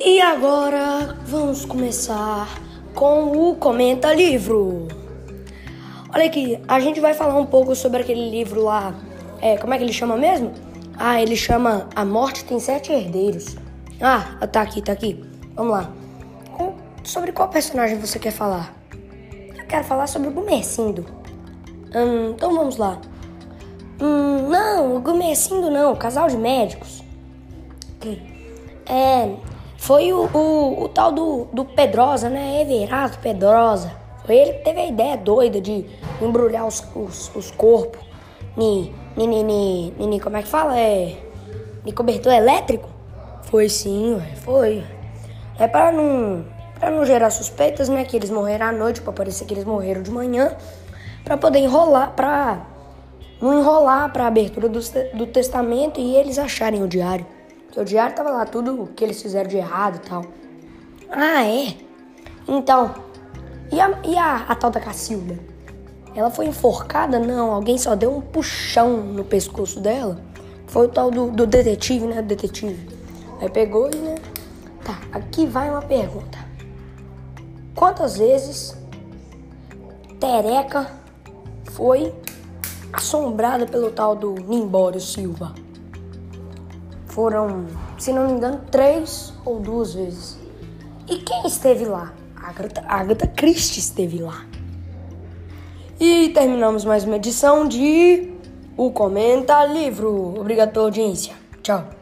[0.00, 2.46] E agora vamos começar
[2.94, 4.86] com o Comenta Livro.
[6.14, 8.94] Olha aqui, a gente vai falar um pouco sobre aquele livro lá.
[9.40, 10.52] É, como é que ele chama mesmo?
[10.96, 13.56] Ah, ele chama A Morte Tem Sete Herdeiros.
[14.00, 15.20] Ah, tá aqui, tá aqui.
[15.56, 15.90] Vamos lá.
[17.02, 18.72] Sobre qual personagem você quer falar?
[19.56, 21.04] Eu quero falar sobre o Gumercindo.
[21.92, 23.00] Hum, então vamos lá.
[24.00, 27.02] Hum, não, o Gumercindo não, casal de médicos.
[28.86, 29.34] É,
[29.78, 32.60] foi o, o, o, tal do, do Pedrosa, né?
[32.60, 33.90] Everardo Pedrosa.
[34.26, 35.86] Foi ele que teve a ideia doida de
[36.20, 38.02] embrulhar os, os, os corpos
[38.56, 40.78] ni, ni, ni, ni, ni, como é que fala?
[40.78, 41.16] É,
[41.84, 42.88] ni cobertor elétrico?
[43.44, 44.84] Foi sim, foi.
[45.58, 46.44] É para não,
[46.78, 48.04] pra não gerar suspeitas, né?
[48.04, 50.54] Que eles morreram à noite, para parecer que eles morreram de manhã.
[51.24, 52.66] para poder enrolar, pra
[53.40, 54.80] não enrolar pra abertura do,
[55.14, 57.37] do testamento e eles acharem o diário.
[57.76, 60.24] O diário tava lá, tudo que eles fizeram de errado e tal.
[61.10, 61.76] Ah, é?
[62.46, 62.94] Então,
[63.70, 65.38] e a, e a, a tal da Cacilda?
[66.14, 67.18] Ela foi enforcada?
[67.18, 70.20] Não, alguém só deu um puxão no pescoço dela.
[70.66, 72.20] Foi o tal do, do detetive, né?
[72.22, 72.88] Detetive.
[73.40, 74.16] Aí pegou e, né?
[74.84, 76.38] Tá, aqui vai uma pergunta.
[77.74, 78.76] Quantas vezes
[80.18, 80.90] Tereca
[81.72, 82.12] foi
[82.92, 85.54] assombrada pelo tal do Nimbório Silva?
[87.18, 87.66] Foram,
[87.98, 90.38] se não me engano, três ou duas vezes.
[91.10, 92.14] E quem esteve lá?
[92.36, 94.46] Agatha, Agatha Christie esteve lá.
[95.98, 98.34] E terminamos mais uma edição de
[98.76, 100.38] O Comenta Livro.
[100.38, 101.34] Obrigado pela audiência.
[101.60, 101.97] Tchau.